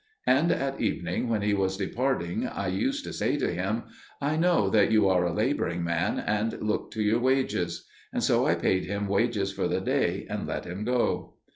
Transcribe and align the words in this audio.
And 0.25 0.51
at 0.51 0.81
evening, 0.81 1.29
when 1.29 1.43
he 1.43 1.53
was 1.53 1.77
departing, 1.77 2.47
I 2.47 2.69
used 2.69 3.03
to 3.05 3.13
say 3.13 3.37
to 3.37 3.53
him, 3.53 3.83
"I 4.19 4.35
know 4.35 4.67
that 4.67 4.91
you 4.91 5.07
are 5.07 5.25
a 5.25 5.31
labouring 5.31 5.83
man, 5.83 6.17
and 6.17 6.59
look 6.59 6.89
to 6.93 7.03
your 7.03 7.19
wages." 7.19 7.87
And 8.11 8.23
so 8.23 8.47
I 8.47 8.55
paid 8.55 8.85
him 8.85 9.07
wages 9.07 9.53
for 9.53 9.67
the 9.67 9.79
day 9.79 10.25
and 10.27 10.47
let 10.47 10.65
him 10.65 10.85
go. 10.85 11.35